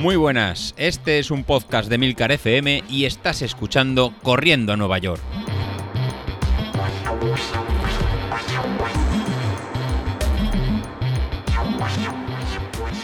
[0.00, 4.96] Muy buenas, este es un podcast de Milcar FM y estás escuchando Corriendo a Nueva
[4.96, 5.20] York.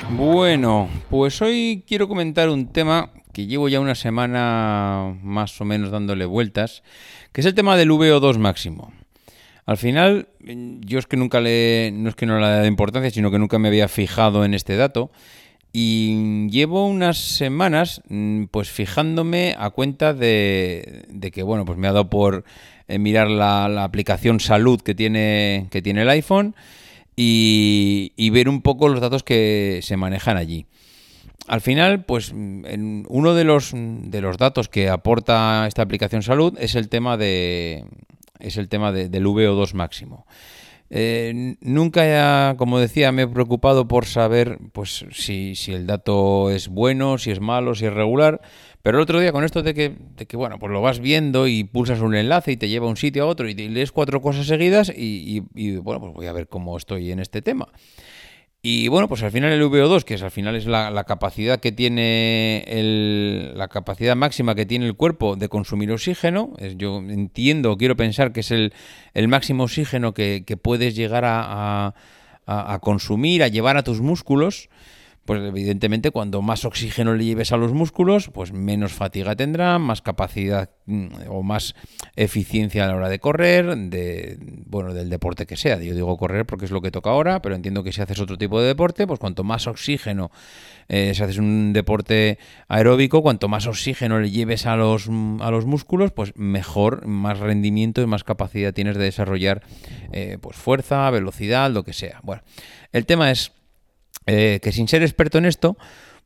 [0.08, 5.90] Bueno, pues hoy quiero comentar un tema que llevo ya una semana más o menos
[5.90, 6.82] dándole vueltas,
[7.32, 8.90] que es el tema del VO2 máximo.
[9.66, 13.10] Al final, yo es que nunca le, no es que no le haya dado importancia,
[13.10, 15.10] sino que nunca me había fijado en este dato.
[15.78, 21.04] Y llevo unas semanas mm, pues fijándome a cuenta de,
[21.34, 22.44] que, bueno, pues me ha dado por
[22.88, 26.54] eh, mirar la, aplicación salud que tiene, que tiene el iPhone
[27.14, 30.64] y, ver un poco los datos que se manejan allí.
[31.46, 36.56] Al final, pues en uno de los, de los datos que aporta esta aplicación salud
[36.58, 37.84] es el tema de,
[38.38, 40.24] es el tema del VO2 máximo.
[40.88, 47.18] Eh, nunca, como decía, me he preocupado por saber pues, si, el dato es bueno,
[47.18, 48.40] si es malo, si es regular.
[48.82, 51.48] Pero el otro día, con esto de que, de que, bueno, pues lo vas viendo
[51.48, 54.20] y pulsas un enlace y te lleva a un sitio a otro y, lees cuatro
[54.20, 57.68] cosas seguidas y, y, bueno, pues voy a ver cómo estoy en este tema.
[58.68, 61.70] Y bueno, pues al final el VO2, que es al final es la, capacidad que
[61.70, 67.76] tiene el, la capacidad máxima que tiene el cuerpo de consumir oxígeno, es, yo entiendo,
[67.76, 68.72] quiero pensar que es el,
[69.28, 71.94] máximo oxígeno que, puedes llegar a,
[72.44, 74.68] a, consumir, a llevar a tus músculos
[75.26, 80.00] pues evidentemente cuando más oxígeno le lleves a los músculos, pues menos fatiga tendrá, más
[80.00, 81.74] capacidad mm, o más
[82.14, 85.76] eficiencia a la hora de correr, de bueno, del deporte que sea.
[85.82, 88.38] Yo digo correr porque es lo que toca ahora, pero entiendo que si haces otro
[88.38, 90.30] tipo de deporte, pues cuanto más oxígeno,
[90.88, 95.08] eh, si haces un deporte aeróbico, cuanto más oxígeno le lleves a los,
[95.40, 99.62] a los músculos, pues mejor, más rendimiento y más capacidad tienes de desarrollar
[100.12, 102.20] eh, pues fuerza, velocidad, lo que sea.
[102.22, 102.42] Bueno,
[102.92, 103.52] el tema es
[104.26, 105.76] eh, que sin ser experto en esto,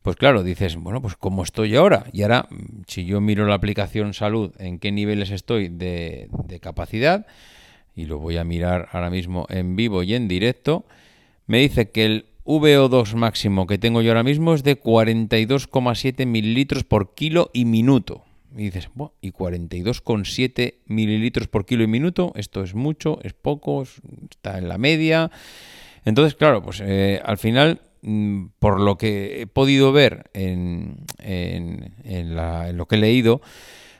[0.01, 2.05] pues claro, dices, bueno, pues ¿cómo estoy ahora?
[2.11, 2.47] Y ahora,
[2.87, 6.27] si yo miro la aplicación salud, en qué niveles estoy de,
[6.59, 7.27] capacidad,
[7.95, 10.85] y lo voy a mirar ahora mismo en vivo y en directo,
[11.45, 16.83] me dice que el VO2 máximo que tengo yo ahora mismo es de 42,7 mililitros
[16.83, 18.23] por kilo y minuto.
[18.57, 22.33] Y dices, bueno, ¿y 42,7 mililitros por kilo y minuto?
[22.35, 25.29] Esto es mucho, es poco, está en la media.
[26.05, 27.81] Entonces, claro, pues eh, al final
[28.59, 31.05] por lo que he podido ver en,
[32.73, 33.41] lo que he leído,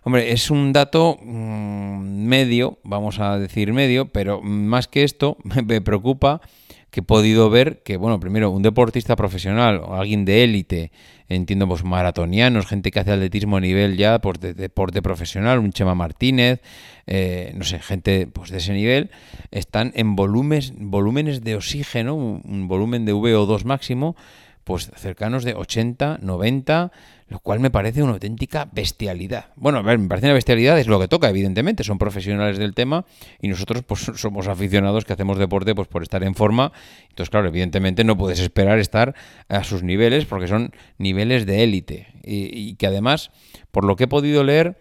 [0.03, 5.81] hombre, es un dato mm, medio, vamos a decir medio, pero más que esto me
[5.81, 6.41] preocupa
[6.89, 10.91] que he podido ver que, bueno, primero, un deportista profesional o alguien de élite,
[11.35, 15.71] entiendo, pues maratonianos, gente que hace atletismo a nivel ya pues, de, deporte profesional, un
[15.71, 16.61] Chema Martínez,
[17.07, 19.11] eh, no sé, gente pues, de ese nivel,
[19.51, 24.15] están en volúmenes, volúmenes de oxígeno, un volumen de VO2 máximo,
[24.63, 26.91] pues cercanos de 80, 90,
[27.27, 29.47] lo cual me parece una auténtica bestialidad.
[29.55, 33.05] Bueno, ver, me parece una bestialidad, es lo que toca, evidentemente, son profesionales del tema
[33.41, 36.71] y nosotros pues somos aficionados que hacemos deporte pues por estar en forma.
[37.09, 39.15] Entonces, claro, evidentemente no puedes esperar estar
[39.47, 43.31] a sus niveles porque son niveles de élite y, y que además,
[43.71, 44.77] por lo que he podido leer,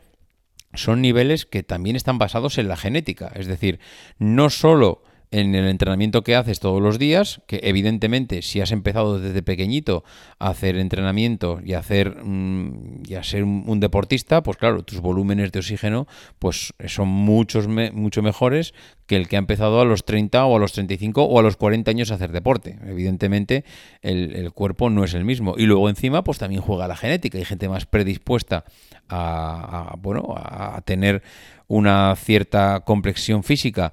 [0.75, 3.81] son niveles que también están basados en la genética, es decir,
[4.19, 5.03] no solo
[5.33, 10.03] en el entrenamiento que haces todos los días, que evidentemente si has empezado desde pequeñito
[10.41, 15.01] a hacer entrenamiento y a hacer mm, y a ser un, deportista, pues claro, tus
[15.01, 16.09] volúmenes de oxígeno
[16.39, 18.75] pues son muchos mucho mejores
[19.07, 21.57] que el que ha empezado a los 30 o a los 35 o a los
[21.57, 22.79] 40 años a hacer deporte.
[22.87, 23.65] Evidentemente
[24.03, 25.55] el, cuerpo no es el mismo.
[25.57, 27.39] Y luego encima pues también juega la genética.
[27.39, 28.65] Hay gente más predispuesta
[29.09, 31.23] a, a bueno, a tener
[31.67, 33.93] una cierta complexión física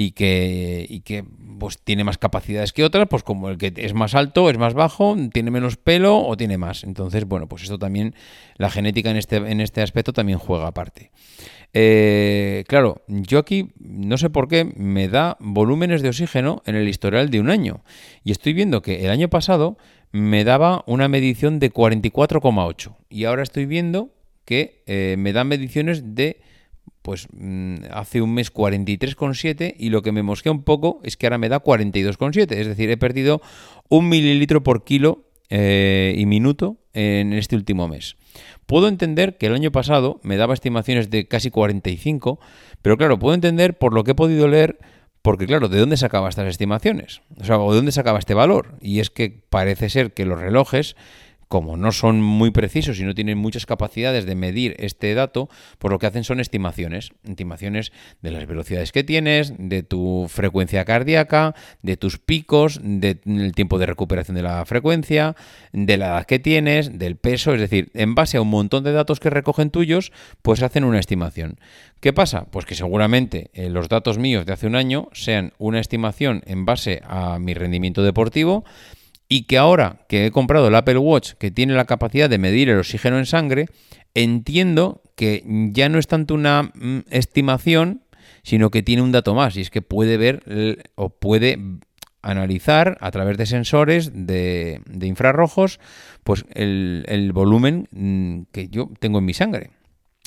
[0.00, 1.24] y que, y que
[1.58, 4.72] pues, tiene más capacidades que otras, pues como el que es más alto, es más
[4.72, 6.84] bajo, tiene menos pelo o tiene más.
[6.84, 8.14] Entonces, bueno, pues esto también,
[8.58, 11.10] la genética en este, en este aspecto también juega aparte.
[11.72, 16.86] Eh, claro, yo aquí no sé por qué me da volúmenes de oxígeno en el
[16.86, 17.82] historial de un año.
[18.22, 19.78] Y estoy viendo que el año pasado
[20.12, 22.94] me daba una medición de 44,8.
[23.08, 24.14] Y ahora estoy viendo
[24.44, 26.40] que eh, me da mediciones de
[27.02, 31.26] pues mm, hace un mes 43,7 y lo que me mosquea un poco es que
[31.26, 33.40] ahora me da 42,7, es decir, he perdido
[33.88, 38.16] un mililitro por kilo eh, y minuto en este último mes.
[38.66, 42.38] Puedo entender que el año pasado me daba estimaciones de casi 45,
[42.82, 44.78] pero claro, puedo entender por lo que he podido leer,
[45.22, 47.22] porque claro, ¿de dónde sacaba estas estimaciones?
[47.40, 48.74] O sea, ¿de dónde sacaba este valor?
[48.80, 50.96] Y es que parece ser que los relojes
[51.48, 55.48] como no son muy precisos y no tienen muchas capacidades de medir este dato,
[55.78, 57.92] pues lo que hacen son estimaciones, estimaciones
[58.22, 63.86] de las velocidades que tienes, de tu frecuencia cardíaca, de tus picos, del tiempo de
[63.86, 65.34] recuperación de la frecuencia,
[65.72, 68.92] de la edad que tienes, del peso, es decir, en base a un montón de
[68.92, 70.12] datos que recogen tuyos,
[70.42, 71.58] pues hacen una estimación.
[72.00, 72.46] ¿Qué pasa?
[72.50, 76.64] Pues que seguramente eh, los datos míos de hace un año sean una estimación en
[76.64, 78.64] base a mi rendimiento deportivo,
[79.28, 82.70] y que ahora que he comprado el Apple Watch que tiene la capacidad de medir
[82.70, 83.66] el oxígeno en sangre,
[84.14, 88.02] entiendo que ya no es tanto una mm, estimación,
[88.42, 90.42] sino que tiene un dato más y es que puede ver
[90.94, 91.58] o puede
[92.22, 95.80] analizar a través de sensores de, infrarrojos
[96.24, 99.70] pues el, volumen mm, que yo tengo en mi sangre.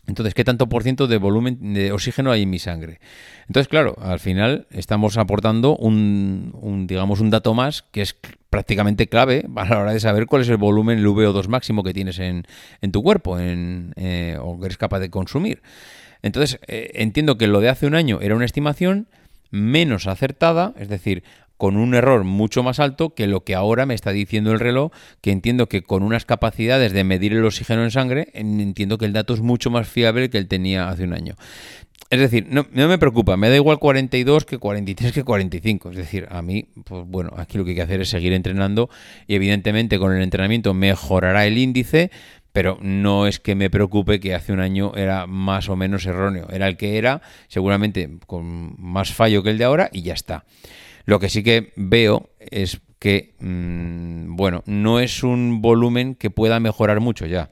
[0.08, 3.00] Entonces, ¿qué tanto por ciento de volumen de oxígeno hay en mi sangre?
[3.48, 8.16] Entonces, claro, al final estamos aportando un, digamos, un dato más que es
[8.50, 11.94] prácticamente clave a la hora de saber cuál es el volumen, el VO2 máximo que
[11.94, 12.46] tienes en,
[12.92, 15.62] tu cuerpo en, eh, o que eres capaz de consumir.
[16.24, 19.08] Entonces, eh, entiendo que lo de hace un año era una estimación
[19.50, 21.24] menos acertada, es decir,
[21.62, 24.92] con un error mucho más alto que lo que ahora me está diciendo el reloj,
[25.22, 29.14] que entiendo que con unas capacidades de medir el oxígeno en sangre, entiendo que el
[29.14, 31.36] dato es mucho más fiable que el tenía hace un año.
[32.10, 35.92] Es decir, no, me preocupa, me da igual 42 que 43 que 45.
[35.92, 38.90] Es decir, a mí, pues bueno, aquí lo que hay que hacer es seguir entrenando
[39.28, 42.10] y evidentemente con el entrenamiento mejorará el índice,
[42.54, 46.48] pero no es que me preocupe que hace un año era más o menos erróneo.
[46.50, 50.44] Era el que era, seguramente con más fallo que el de ahora y ya está.
[51.06, 56.60] Lo que sí que veo es que, mm, bueno, no es un volumen que pueda
[56.60, 57.50] mejorar mucho ya.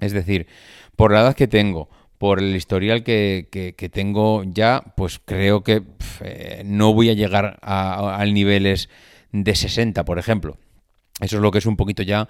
[0.00, 0.46] Es decir,
[0.94, 1.88] por la edad que tengo,
[2.18, 5.82] por el historial que, tengo ya, pues creo que
[6.20, 8.88] eh, no voy a llegar a, niveles
[9.32, 10.56] de 60, por ejemplo.
[11.20, 12.28] Eso es lo que es un poquito ya,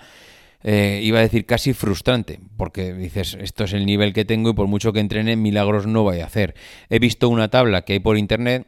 [0.62, 4.54] eh, iba a decir casi frustrante, porque dices, esto es el nivel que tengo y
[4.54, 6.54] por mucho que entrene, milagros no voy a hacer.
[6.88, 8.66] He visto una tabla que hay por internet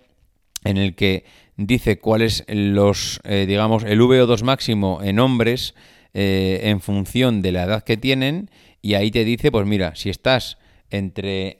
[0.64, 1.25] en el que
[1.56, 5.75] dice cuál es los, eh, digamos, el VO2 máximo en hombres
[6.14, 8.50] eh, en función de la edad que tienen
[8.81, 10.58] y ahí te dice, pues mira, si estás
[10.90, 11.58] entre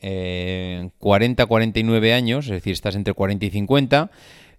[0.99, 4.11] 40 a 49 años, es decir, estás entre 40 y 50,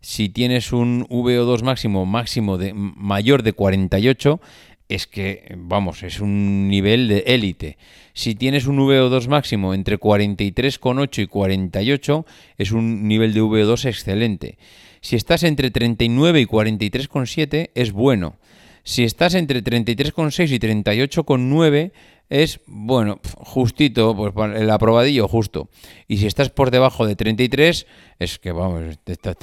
[0.02, 4.40] si tienes un VO2 máximo máximo de mayor de 48,
[4.90, 7.78] es que, vamos, es un nivel de élite.
[8.14, 12.26] Si tienes un VO2 máximo entre 43,8 y 48,
[12.58, 14.58] es un nivel de VO2 excelente.
[15.02, 18.38] Si estás entre 39 y 43,7 es bueno.
[18.84, 21.92] Si estás entre 33,6 y 38,9
[22.30, 25.70] es, bueno, justito, pues el aprobadillo justo.
[26.08, 27.88] Y si estás por debajo de 33,
[28.20, 29.00] es que, vamos,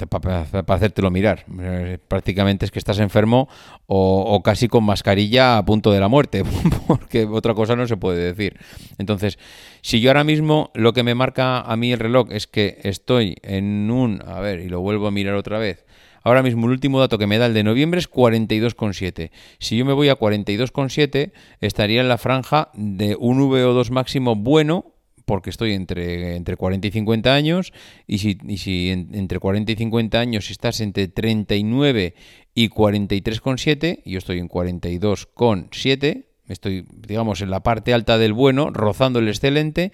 [0.09, 1.45] para hacértelo mirar.
[1.59, 3.49] Eh, prácticamente es que estás enfermo
[3.87, 6.43] o, casi con mascarilla a punto de la muerte,
[6.87, 8.57] porque otra cosa no se puede decir.
[8.97, 9.37] Entonces,
[9.81, 13.35] si yo ahora mismo lo que me marca a mí el reloj es que estoy
[13.43, 15.85] en un, a ver, y lo vuelvo a mirar otra vez,
[16.27, 19.31] Ahora mismo el último dato que me da el de noviembre es 42,7.
[19.59, 21.31] Si yo me voy a 42,7,
[21.61, 24.91] estaría en la franja de un VO2 máximo bueno,
[25.23, 27.71] porque estoy entre, entre 40 y 50 años,
[28.07, 32.13] y si, y si entre 40 y 50 años estás entre 39
[32.53, 39.19] y 43,7, yo estoy en 42,7, estoy, digamos, en la parte alta del bueno, rozando
[39.19, 39.91] el excelente.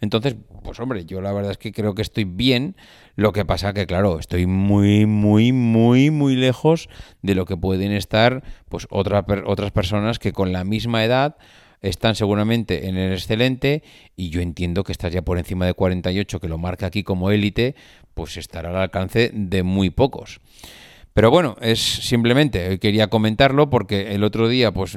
[0.00, 2.76] Entonces, pues hombre, yo la verdad es que creo que estoy bien.
[3.16, 6.88] Lo que pasa que, claro, estoy muy, muy, muy, muy lejos
[7.22, 11.36] de lo que pueden estar pues otras personas que con la misma edad
[11.82, 13.82] están seguramente en el excelente
[14.16, 17.30] y yo entiendo que estás ya por encima de 48, que lo marca aquí como
[17.30, 17.74] élite,
[18.14, 20.40] pues estará al alcance de muy pocos.
[21.12, 24.94] Pero bueno, es simplemente, quería comentarlo porque el otro día, pues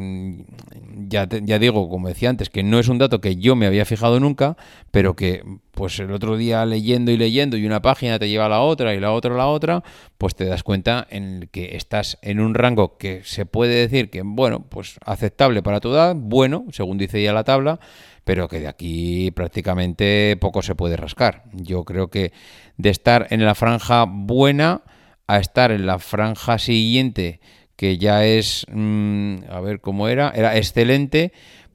[1.14, 4.20] ya digo, como decía antes, que no es un dato que yo me había fijado
[4.20, 4.58] nunca,
[4.92, 8.50] pero que pues el otro día leyendo y leyendo y una página te lleva a
[8.50, 9.84] la otra y la otra a la otra,
[10.18, 14.22] pues te das cuenta en que estás en un rango que se puede decir que,
[14.24, 17.80] bueno, pues aceptable para tu edad, bueno, según dice ya la tabla,
[18.24, 21.44] pero que de aquí prácticamente poco se puede rascar.
[21.54, 22.34] Yo creo que
[22.78, 24.84] de estar en la franja buena
[25.28, 27.40] a estar en la franja siguiente,
[27.76, 31.34] que ya es, mm, a ver cómo era, era excelente,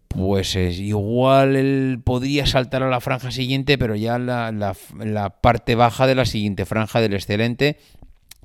[0.09, 5.75] pues es igual él podría saltar a la franja siguiente, pero ya la, la, parte
[5.75, 7.79] baja de la siguiente franja del excelente.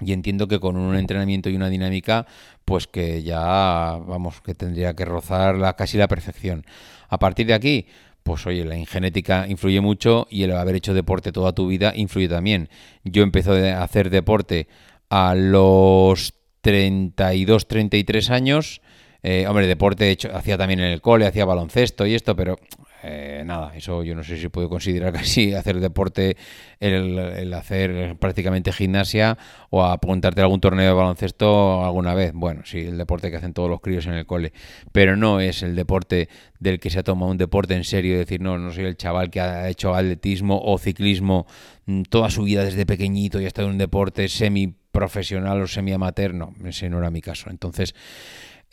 [0.02, 2.26] Y entiendo que con un entrenamiento y una dinámica,
[2.66, 6.66] pues que ya, vamos, que tendría que rozar la, casi la perfección.
[7.08, 7.86] A partir de aquí,
[8.24, 12.28] pues oye, la ingenética influye mucho y el haber hecho deporte toda tu vida influye
[12.28, 12.70] también.
[13.04, 14.68] Yo empecé a hacer deporte
[15.10, 16.34] a los
[16.64, 18.82] 32, 33 años,
[19.26, 22.58] Eh, hombre, deporte hecho, hacía también en el cole, hacía baloncesto y esto, pero
[23.04, 26.36] eh, nada, eso yo no sé si puedo considerar casi hacer deporte,
[26.82, 29.38] el, hacer prácticamente gimnasia
[29.70, 32.34] o apuntarte a algún torneo de baloncesto alguna vez.
[32.34, 34.52] Bueno, sí, el deporte que hacen todos los críos en el cole,
[34.92, 36.28] pero no es el deporte
[36.60, 39.30] del que se ha tomado un deporte en serio, decir, no, no soy el chaval
[39.30, 41.48] que ha hecho atletismo o ciclismo
[41.86, 45.68] mm, toda su vida desde pequeñito y ha estado en un deporte semi profesional o
[45.68, 47.50] semi amateur, no, ese no era mi caso.
[47.50, 47.94] Entonces,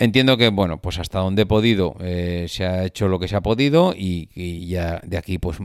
[0.00, 3.36] Entiendo que, bueno, pues hasta donde he podido eh, se ha hecho lo que se
[3.36, 4.30] ha podido y,
[4.66, 5.58] ya de aquí pues,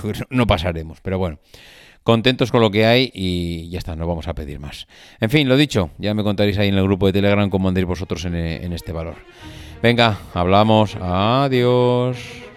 [0.00, 1.00] pues no pasaremos.
[1.00, 1.40] Pero bueno,
[2.04, 4.86] contentos con lo que hay y ya está, no vamos a pedir más.
[5.18, 7.88] En fin, lo dicho, ya me contaréis ahí en el grupo de Telegram cómo andéis
[7.88, 9.16] vosotros en este valor.
[9.82, 10.94] Venga, hablamos.
[11.00, 12.51] Adiós.